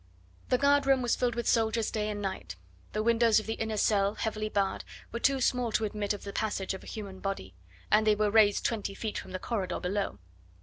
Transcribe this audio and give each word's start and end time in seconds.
The 0.49 0.57
guard 0.57 0.87
room 0.87 1.03
was 1.03 1.15
filled 1.15 1.35
with 1.35 1.47
soldiers 1.47 1.91
day 1.91 2.09
and 2.09 2.19
night; 2.23 2.55
the 2.91 3.03
windows 3.03 3.39
of 3.39 3.45
the 3.45 3.53
inner 3.53 3.77
cell, 3.77 4.15
heavily 4.15 4.49
barred, 4.49 4.83
were 5.11 5.19
too 5.19 5.39
small 5.39 5.71
to 5.73 5.85
admit 5.85 6.11
of 6.11 6.23
the 6.23 6.33
passage 6.33 6.73
of 6.73 6.83
a 6.83 6.87
human 6.87 7.19
body, 7.19 7.53
and 7.91 8.07
they 8.07 8.15
were 8.15 8.31
raised 8.31 8.65
twenty 8.65 8.95
feet 8.95 9.19
from 9.19 9.29
the 9.31 9.37
corridor 9.37 9.79
below. 9.79 10.17